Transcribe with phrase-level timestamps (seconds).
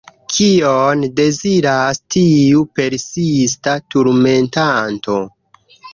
[0.35, 5.21] Kion deziras tiu persista turmentanto?